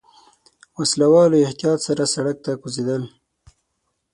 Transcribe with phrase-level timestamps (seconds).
[0.77, 3.03] وسله والو احتياط سره سړک ته کوزېدل.